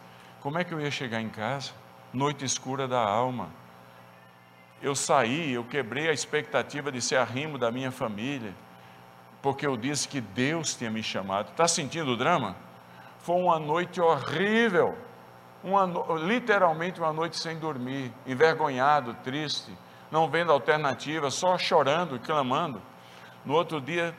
[0.43, 1.73] como é que eu ia chegar em casa?
[2.13, 3.49] Noite escura da alma.
[4.83, 8.53] Eu saí, eu quebrei a expectativa de ser arrimo da minha família,
[9.41, 11.49] porque eu disse que Deus tinha me chamado.
[11.49, 12.55] Está sentindo o drama?
[13.21, 14.95] Foi uma noite horrível,
[15.65, 15.87] uma,
[16.27, 19.73] literalmente uma noite sem dormir, envergonhado, triste,
[20.11, 22.83] não vendo alternativa, só chorando e clamando.
[23.47, 24.15] No outro dia,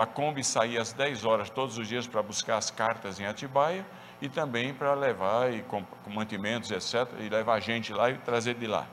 [0.00, 3.86] a Kombi saía às 10 horas todos os dias para buscar as cartas em Atibaia
[4.20, 8.54] e também para levar e com, com mantimentos, etc., e levar gente lá e trazer
[8.54, 8.86] de lá.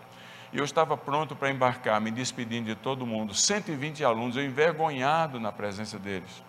[0.53, 5.39] E eu estava pronto para embarcar, me despedindo de todo mundo, 120 alunos, eu envergonhado
[5.39, 6.43] na presença deles.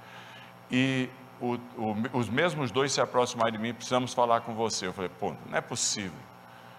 [0.71, 1.09] E
[1.41, 4.87] o, o, os mesmos dois se aproximaram de mim, precisamos falar com você.
[4.87, 6.19] Eu falei, pô, não é possível.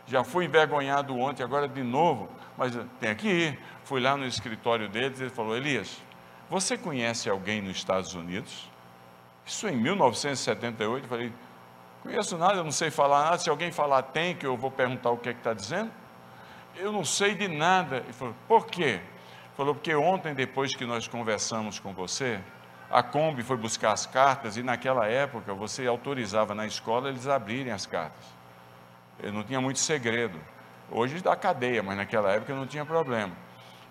[0.06, 3.60] Já fui envergonhado ontem, agora de novo, mas tem que ir.
[3.84, 6.02] Fui lá no escritório deles e ele falou, Elias,
[6.50, 8.70] você conhece alguém nos Estados Unidos?
[9.46, 11.34] Isso em 1978, eu falei,
[12.02, 15.12] conheço nada, eu não sei falar nada, se alguém falar tem, que eu vou perguntar
[15.12, 15.92] o que é que está dizendo.
[16.76, 17.98] Eu não sei de nada.
[17.98, 19.02] Ele falou, por quê?
[19.56, 22.40] Falou, porque ontem, depois que nós conversamos com você,
[22.90, 27.74] a Kombi foi buscar as cartas e naquela época você autorizava na escola eles abrirem
[27.74, 28.26] as cartas.
[29.22, 30.40] Eu não tinha muito segredo.
[30.90, 33.47] Hoje dá cadeia, mas naquela época não tinha problema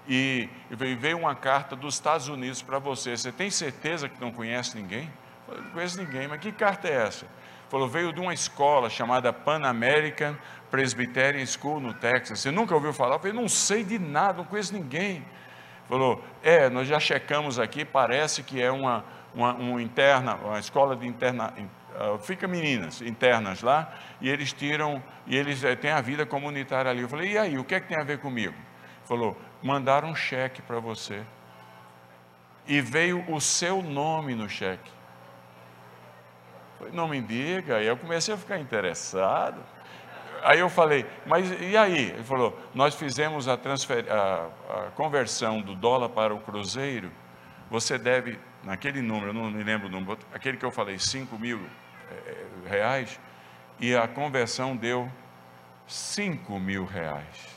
[0.08, 3.16] e veio uma carta dos Estados Unidos para você.
[3.16, 5.10] Você tem certeza que não conhece ninguém?
[5.48, 7.26] Eu não conheço ninguém, mas que carta é essa?
[7.68, 10.36] Falou, veio de uma escola chamada Pan American
[10.70, 12.40] Presbyterian School no Texas.
[12.40, 13.16] Você nunca ouviu falar?
[13.16, 15.24] Eu falei, não sei de nada, não conheço ninguém.
[15.88, 20.96] Falou, é, nós já checamos aqui, parece que é uma, uma, uma interna, uma escola
[20.96, 21.54] de interna,
[21.94, 26.90] uh, fica meninas internas lá, e eles tiram, e eles é, têm a vida comunitária
[26.90, 27.02] ali.
[27.02, 28.54] Eu falei, e aí, o que é que tem a ver comigo?
[29.04, 31.22] Falou, mandaram um cheque para você.
[32.66, 34.90] E veio o seu nome no cheque.
[36.78, 37.76] Falei, não me diga.
[37.76, 39.62] Aí eu comecei a ficar interessado.
[40.42, 42.10] Aí eu falei, mas e aí?
[42.10, 44.04] Ele falou, nós fizemos a, transfer...
[44.10, 47.10] a, a conversão do dólar para o cruzeiro.
[47.70, 51.60] Você deve, naquele número, não me lembro o número, aquele que eu falei, 5 mil
[52.10, 53.18] é, reais,
[53.78, 55.10] e a conversão deu
[55.86, 57.55] cinco mil reais.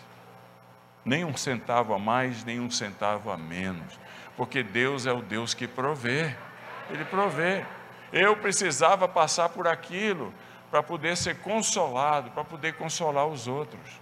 [1.10, 4.00] Nem um centavo a mais, nem um centavo a menos.
[4.38, 6.36] Porque Deus é o Deus que provê.
[6.88, 7.66] Ele provê.
[8.14, 10.32] Eu precisava passar por aquilo
[10.70, 14.00] para poder ser consolado, para poder consolar os outros.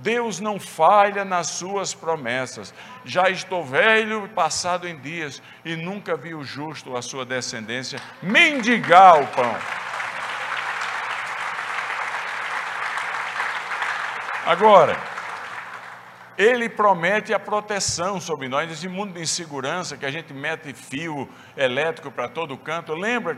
[0.00, 2.74] Deus não falha nas suas promessas.
[3.06, 7.98] Já estou velho e passado em dias, e nunca vi o justo, a sua descendência,
[8.22, 9.56] mendigar o pão.
[14.44, 15.19] Agora,
[16.40, 21.28] ele promete a proteção sobre nós, nesse mundo de insegurança que a gente mete fio
[21.54, 22.94] elétrico para todo canto.
[22.94, 23.36] Lembra?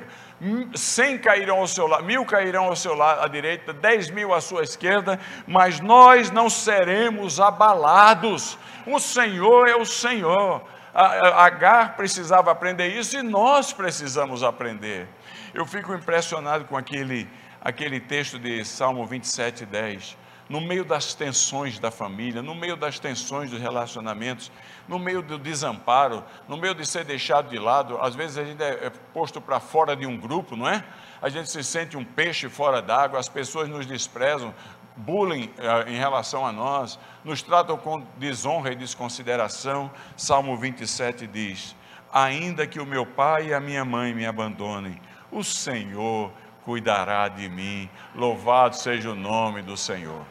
[0.76, 4.40] Cem cairão ao seu lado, mil cairão ao seu lado à direita, dez mil à
[4.40, 8.56] sua esquerda, mas nós não seremos abalados.
[8.86, 10.62] O Senhor é o Senhor.
[10.94, 15.08] Agar precisava aprender isso e nós precisamos aprender.
[15.52, 17.28] Eu fico impressionado com aquele,
[17.60, 22.98] aquele texto de Salmo 27, 10 no meio das tensões da família, no meio das
[22.98, 24.50] tensões dos relacionamentos,
[24.86, 28.62] no meio do desamparo, no meio de ser deixado de lado, às vezes a gente
[28.62, 30.84] é, é posto para fora de um grupo, não é?
[31.20, 34.54] A gente se sente um peixe fora d'água, as pessoas nos desprezam,
[34.96, 39.90] bullying eh, em relação a nós, nos tratam com desonra e desconsideração.
[40.16, 41.74] Salmo 27 diz:
[42.12, 45.00] Ainda que o meu pai e a minha mãe me abandonem,
[45.30, 46.32] o Senhor
[46.64, 47.88] cuidará de mim.
[48.14, 50.24] Louvado seja o nome do Senhor.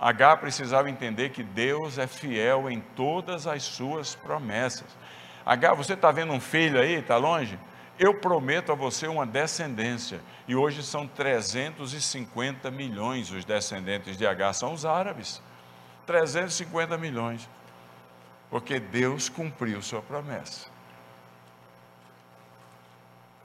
[0.00, 4.88] H precisava entender que Deus é fiel em todas as suas promessas.
[5.46, 7.58] H, você está vendo um filho aí, está longe?
[7.98, 10.20] Eu prometo a você uma descendência.
[10.48, 15.40] E hoje são 350 milhões os descendentes de H, são os árabes.
[16.06, 17.48] 350 milhões.
[18.50, 20.73] Porque Deus cumpriu sua promessa.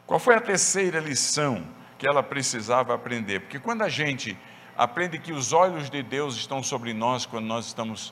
[0.10, 1.64] Qual foi a terceira lição
[1.96, 3.42] que ela precisava aprender?
[3.42, 4.36] Porque quando a gente
[4.76, 8.12] aprende que os olhos de Deus estão sobre nós quando nós estamos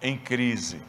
[0.00, 0.80] em crise.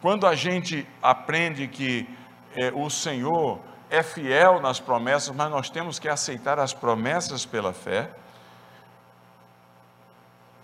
[0.00, 2.08] Quando a gente aprende que
[2.56, 7.74] é, o Senhor é fiel nas promessas, mas nós temos que aceitar as promessas pela
[7.74, 8.10] fé.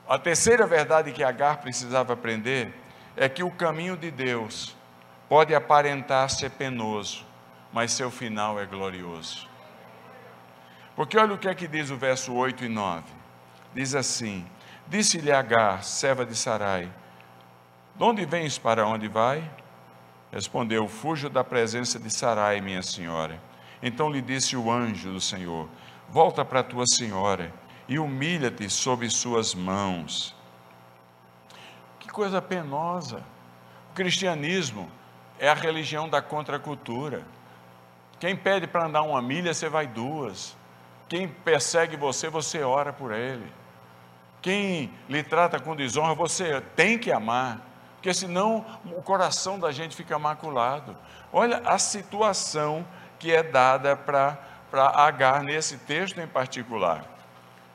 [0.08, 2.72] A terceira verdade que Agar precisava aprender
[3.14, 4.74] é que o caminho de Deus
[5.28, 7.27] pode aparentar ser penoso,
[7.72, 9.48] mas seu final é glorioso.
[10.96, 13.18] Porque olha o que é que diz o verso 8 e 9
[13.74, 14.46] diz assim:
[14.86, 16.90] Disse-lhe Agar, serva de Sarai:
[17.94, 19.48] De onde vens para onde vai?
[20.32, 23.40] Respondeu: Fujo da presença de Sarai, minha senhora.
[23.82, 25.68] Então lhe disse o anjo do Senhor:
[26.08, 27.52] Volta para tua senhora
[27.86, 30.34] e humilha-te sob suas mãos.
[32.00, 33.22] Que coisa penosa!
[33.90, 34.90] O cristianismo
[35.38, 37.24] é a religião da contracultura.
[38.20, 40.56] Quem pede para andar uma milha, você vai duas.
[41.08, 43.50] Quem persegue você, você ora por ele.
[44.42, 47.60] Quem lhe trata com desonra, você tem que amar,
[47.94, 50.96] porque senão o coração da gente fica maculado.
[51.32, 52.86] Olha a situação
[53.18, 54.38] que é dada para
[54.70, 57.04] Agar nesse texto em particular.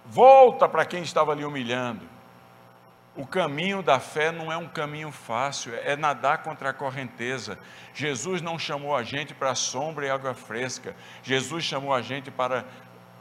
[0.05, 2.12] Volta para quem estava ali humilhando.
[3.15, 7.59] O caminho da fé não é um caminho fácil, é nadar contra a correnteza.
[7.93, 10.95] Jesus não chamou a gente para sombra e água fresca.
[11.21, 12.65] Jesus chamou a gente para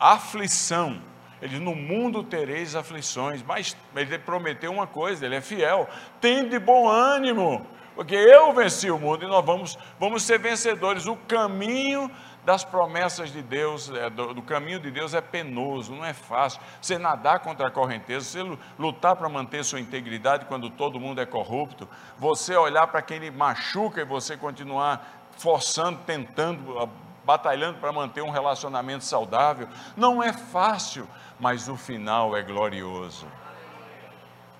[0.00, 0.98] aflição.
[1.42, 5.86] Ele No mundo tereis aflições, mas ele prometeu uma coisa, ele é fiel.
[6.20, 11.06] Tem de bom ânimo, porque eu venci o mundo e nós vamos, vamos ser vencedores.
[11.06, 12.10] O caminho
[12.44, 16.60] das promessas de Deus, é, do, do, caminho de Deus é penoso, não é fácil.
[16.80, 21.26] Você nadar contra a correnteza, você lutar para manter sua integridade quando todo mundo é
[21.26, 26.90] corrupto, você olhar para quem lhe machuca e você continuar forçando, tentando
[27.24, 29.68] batalhando para manter um relacionamento saudável.
[29.96, 31.06] Não é fácil,
[31.38, 33.26] mas o final é glorioso.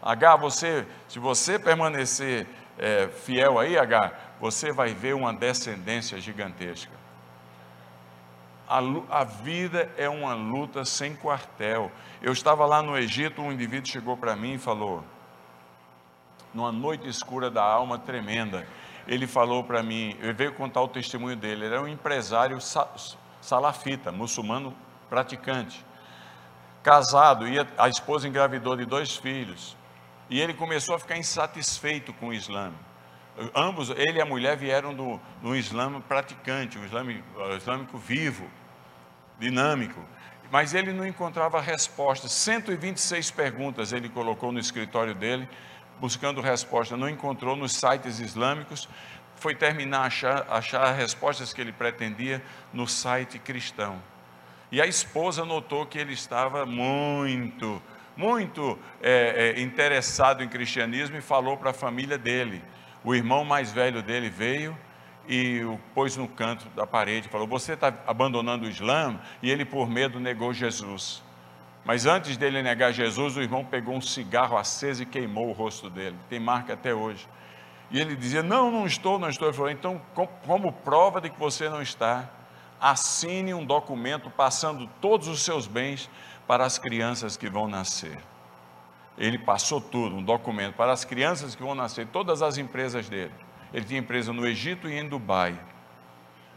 [0.01, 2.47] H, você, se você permanecer
[2.79, 7.02] é, fiel aí, H, você vai ver uma descendência gigantesca.
[8.69, 8.79] A,
[9.11, 11.91] a, vida é uma luta sem quartel.
[12.21, 15.05] Eu estava lá no Egito, um indivíduo chegou para mim e falou,
[16.55, 18.67] numa noite escura da alma tremenda,
[19.07, 22.59] ele falou para mim, ele veio contar o testemunho dele, ele era um empresário
[23.41, 24.75] salafita, muçulmano
[25.09, 25.85] praticante,
[26.83, 29.77] casado, e a esposa engravidou de dois filhos,
[30.31, 32.73] e ele começou a ficar insatisfeito com o Islã.
[33.55, 37.23] Ambos, ele e a mulher vieram do, do Islã praticante, um islâmico,
[37.57, 38.49] islâmico vivo,
[39.39, 40.05] dinâmico,
[40.51, 42.31] mas ele não encontrava respostas.
[42.33, 45.49] 126 perguntas ele colocou no escritório dele,
[45.99, 48.89] buscando resposta, não encontrou nos sites islâmicos,
[49.37, 54.01] foi terminar a achar, achar as respostas que ele pretendia no site cristão.
[54.71, 57.83] E a esposa notou que ele estava muito
[58.17, 62.63] muito é, é, interessado em cristianismo e falou para a família dele.
[63.05, 64.77] O irmão mais velho dele veio
[65.29, 69.21] e o pôs no canto da parede, falou: Você está abandonando o Islã?
[69.43, 71.23] E ele, por medo, negou Jesus.
[71.85, 75.91] Mas antes dele negar Jesus, o irmão pegou um cigarro aceso e queimou o rosto
[75.91, 76.17] dele.
[76.29, 77.29] Tem marca até hoje.
[77.91, 79.49] E ele dizia: Não, não estou, não estou.
[79.49, 80.01] Ele falou: Então,
[80.47, 82.29] como prova de que você não está,
[82.81, 86.09] assine um documento passando todos os seus bens
[86.47, 88.19] para as crianças que vão nascer.
[89.19, 93.33] Ele passou tudo, um documento para as crianças que vão nascer, todas as empresas dele.
[93.73, 95.59] Ele tinha empresa no Egito e em Dubai.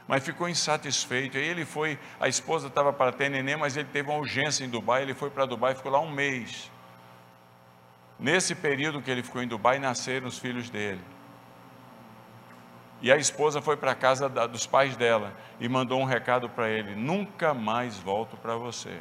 [0.08, 1.38] Mas ficou insatisfeito.
[1.38, 4.70] Aí ele foi, a esposa estava para ter neném, mas ele teve uma urgência em
[4.70, 5.02] Dubai.
[5.02, 6.72] Ele foi para Dubai e ficou lá um mês.
[8.20, 11.02] Nesse período que ele ficou em Dubai, nasceram os filhos dele.
[13.02, 16.50] E a esposa foi para a casa da, dos pais dela e mandou um recado
[16.50, 19.00] para ele: Nunca mais volto para você.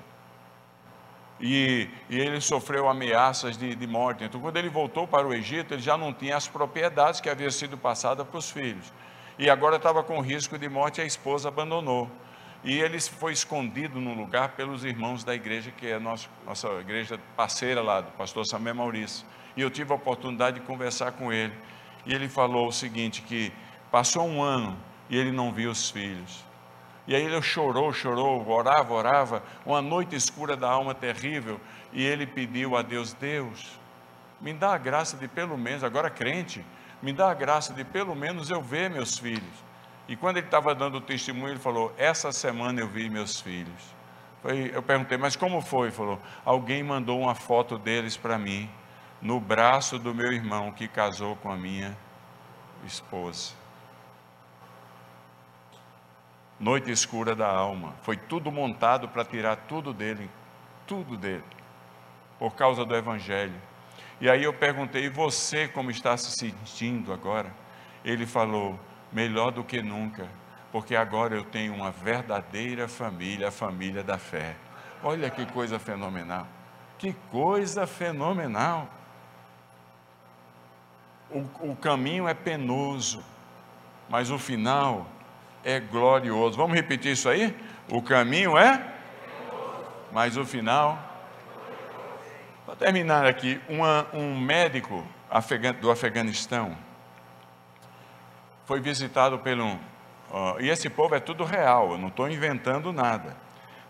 [1.41, 4.25] E, e, ele sofreu ameaças de, de, morte.
[4.25, 7.51] Então, quando ele voltou para o Egito, ele já não tinha as propriedades que haviam
[7.51, 8.93] sido passadas para os filhos.
[9.39, 12.09] E agora estava com risco de morte a esposa abandonou.
[12.63, 16.69] E ele foi escondido num lugar pelos irmãos da igreja, que é a nossa, nossa
[16.81, 19.27] igreja parceira lá, do pastor Samuel Maurício.
[19.57, 21.53] E eu tive a oportunidade de conversar com ele.
[22.07, 23.53] E ele falou o seguinte: que
[23.91, 24.77] passou um ano
[25.11, 26.45] e ele não viu os filhos.
[27.07, 31.61] E aí ele chorou, chorou, orava, orava, uma noite escura da alma terrível,
[31.93, 33.79] e ele pediu a Deus: Deus,
[34.41, 36.65] me dá a graça de pelo menos, agora crente,
[37.03, 39.65] me dá a graça de pelo menos eu ver meus filhos.
[40.09, 43.95] E quando ele estava dando o testemunho, ele falou: Essa semana eu vi meus filhos.
[44.73, 45.89] Eu perguntei, mas como foi?
[45.89, 48.71] Ele falou: Alguém mandou uma foto deles para mim,
[49.21, 51.97] no braço do meu irmão que casou com a minha
[52.87, 53.64] esposa
[56.59, 57.95] noite escura da alma.
[58.03, 60.31] Foi tudo montado para tirar tudo dele,
[60.87, 61.45] tudo dele,
[62.39, 63.61] por causa do Evangelho.
[64.21, 67.53] E aí eu perguntei, e você como está se sentindo agora?
[68.05, 68.79] Ele falou,
[69.13, 70.29] melhor do que nunca,
[70.71, 74.57] porque agora eu tenho uma verdadeira família, a família da fé.
[75.03, 76.47] Olha que coisa fenomenal,
[76.99, 78.89] que coisa fenomenal.
[81.31, 83.23] O, o caminho é penoso,
[84.09, 85.07] mas o final
[85.65, 86.57] é glorioso.
[86.57, 87.57] Vamos repetir isso aí?
[87.89, 88.95] O caminho é,
[90.13, 90.99] mas o final.
[92.67, 95.05] Para terminar aqui, uma, um médico
[95.81, 96.77] do Afeganistão
[98.65, 99.67] foi visitado pelo.
[99.67, 103.37] Uh, e esse povo é tudo real, eu não estou inventando nada.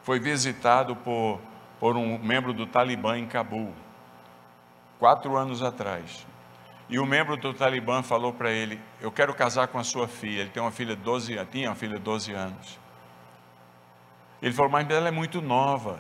[0.03, 1.41] Foi visitado por,
[1.81, 3.73] por um membro do Talibã em Cabul,
[4.99, 6.27] quatro anos atrás.
[6.89, 10.43] E o membro do Talibã falou para ele: Eu quero casar com a sua filha.
[10.43, 12.79] Ele tem uma filha de 12 anos, tinha uma filha de 12 anos.
[14.43, 15.99] Ele falou: Mas ela é muito nova.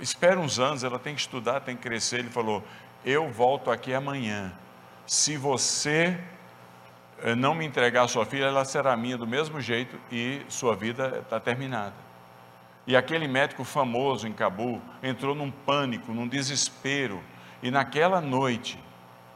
[0.00, 2.20] Espera uns anos, ela tem que estudar, tem que crescer.
[2.20, 2.64] Ele falou:
[3.04, 4.52] Eu volto aqui amanhã.
[5.06, 6.18] Se você
[7.22, 10.74] eh, não me entregar a sua filha, ela será minha do mesmo jeito e sua
[10.74, 11.94] vida está terminada.
[12.86, 17.22] E aquele médico famoso em Cabul entrou num pânico, num desespero.
[17.62, 18.78] E naquela noite,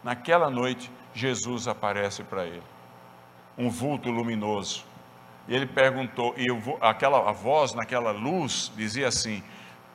[0.03, 2.63] Naquela noite, Jesus aparece para ele,
[3.57, 4.85] um vulto luminoso.
[5.47, 6.47] E ele perguntou, e
[6.81, 9.43] aquela a voz naquela luz dizia assim: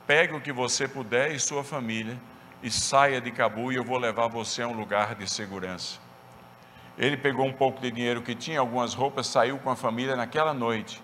[0.05, 2.17] pegue o que você puder e sua família
[2.61, 5.99] e saia de Cabu e eu vou levar você a um lugar de segurança.
[6.97, 10.53] Ele pegou um pouco de dinheiro que tinha, algumas roupas, saiu com a família naquela
[10.53, 11.01] noite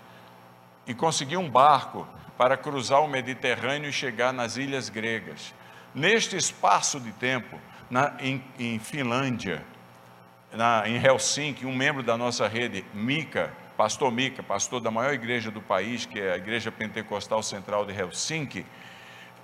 [0.88, 5.54] e conseguiu um barco para cruzar o Mediterrâneo e chegar nas ilhas gregas.
[5.94, 7.60] Neste espaço de tempo,
[7.92, 9.66] na, em, em, Finlândia,
[10.54, 15.52] na, em Helsinki, um membro da nossa rede, Mika, pastor Mika, pastor da maior igreja
[15.52, 18.66] do país, que é a Igreja Pentecostal Central de Helsinki,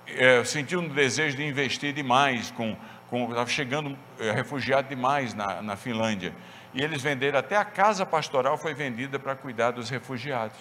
[0.06, 2.74] é, sentiu um desejo de investir demais, com,
[3.10, 6.34] com estava chegando é, refugiado demais na, na Finlândia.
[6.72, 10.56] E eles venderam, até a casa pastoral foi vendida para cuidar dos refugiados.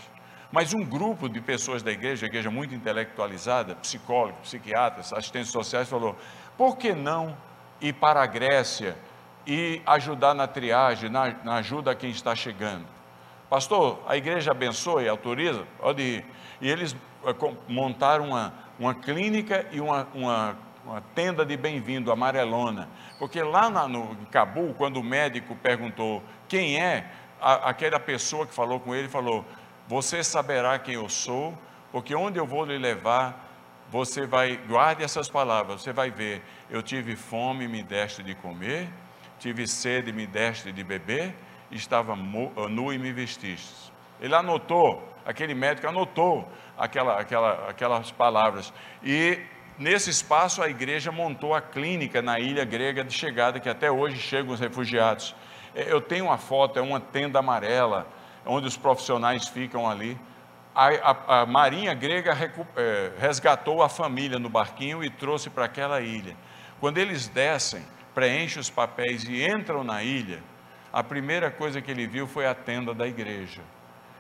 [0.51, 6.17] Mas um grupo de pessoas da igreja, igreja muito intelectualizada, psicólogos, psiquiatras, assistentes sociais, falou:
[6.57, 7.35] por que não
[7.82, 8.97] ir para a Grécia
[9.45, 12.86] e ajudar na triagem, na, na ajuda a quem está chegando.
[13.49, 15.65] Pastor, a igreja abençoa e autoriza?
[15.80, 16.25] Pode ir.
[16.59, 17.36] E eles eh,
[17.69, 22.89] montaram uma, uma clínica e uma, uma, uma tenda de bem-vindo, amarelona.
[23.17, 27.09] Porque lá na, no Cabul, quando o médico perguntou quem é,
[27.39, 29.45] a, aquela pessoa que falou com ele falou:
[29.88, 31.57] Você saberá quem eu sou,
[31.91, 33.47] porque onde eu vou lhe levar,
[33.89, 38.89] você vai, guarde essas palavras, você vai ver, eu tive fome, me deste de comer,
[39.39, 41.34] tive sede, me deste de beber,
[41.72, 43.91] estava nu e me vestiste.
[44.20, 46.47] Ele anotou, aquele médico anotou
[46.78, 48.74] aquela, aquela, aquelas palavras.
[49.03, 49.39] E
[49.78, 54.18] nesse espaço a igreja montou a clínica na ilha grega de chegada, que até hoje
[54.18, 55.36] chegam os refugiados.
[55.76, 58.07] É, eu tenho uma foto, é uma tenda amarela,
[58.45, 60.18] onde os profissionais ficam ali.
[60.74, 65.65] A, a, a marinha grega recu, é, resgatou a família no barquinho e trouxe para
[65.65, 66.36] aquela ilha.
[66.80, 70.41] Quando eles descem, preenchem os papéis e entram na ilha,
[70.91, 73.61] a primeira coisa que ele viu foi a tenda da igreja.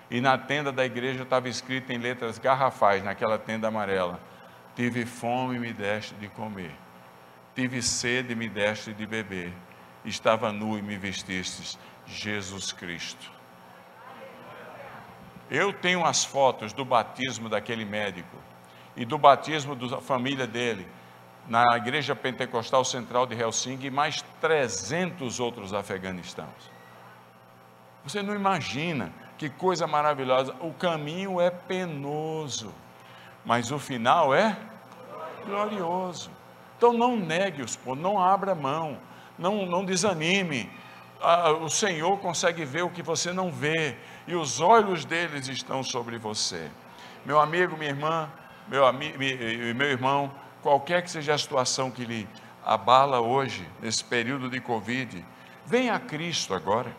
[0.09, 4.19] E na tenda da igreja estava escrito em letras garrafais, naquela tenda amarela:
[4.75, 6.71] Tive fome e me deste de comer.
[7.55, 9.51] Tive sede e me deste de beber.
[10.05, 11.77] Estava nu e me vestistes.
[12.05, 13.31] Jesus Cristo.
[15.49, 18.37] Eu tenho as fotos do batismo daquele médico
[18.95, 20.87] e do batismo da família dele
[21.47, 26.71] na Igreja Pentecostal Central de Helsinki e mais 300 outros afeganistãos.
[28.03, 30.53] Você não imagina que coisa maravilhosa.
[30.59, 32.73] O caminho é penoso,
[33.45, 34.57] mas o final é
[35.45, 36.31] glorioso.
[36.77, 38.97] Então não negue os não abra mão,
[39.37, 40.69] não, não desanime.
[41.19, 45.81] Ah, o Senhor consegue ver o que você não vê, e os olhos deles estão
[45.81, 46.69] sobre você.
[47.25, 48.31] Meu amigo, minha irmã,
[48.67, 50.31] meu, amigo, meu irmão,
[50.61, 52.27] qualquer que seja a situação que lhe
[52.65, 55.25] abala hoje, nesse período de Covid,
[55.65, 56.95] venha a Cristo agora.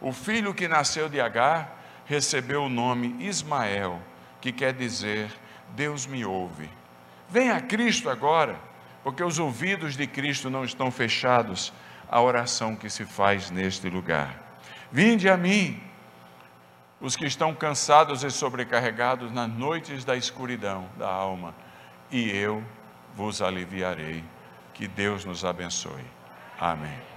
[0.00, 1.76] O filho que nasceu de Agar
[2.06, 4.00] recebeu o nome Ismael,
[4.40, 5.30] que quer dizer
[5.74, 6.70] Deus me ouve.
[7.28, 8.58] Venha a Cristo agora,
[9.02, 11.72] porque os ouvidos de Cristo não estão fechados
[12.08, 14.60] à oração que se faz neste lugar.
[14.90, 15.80] Vinde a mim,
[17.00, 21.54] os que estão cansados e sobrecarregados nas noites da escuridão da alma,
[22.10, 22.62] e eu
[23.16, 24.22] vos aliviarei.
[24.74, 26.04] Que Deus nos abençoe.
[26.60, 27.15] Amém.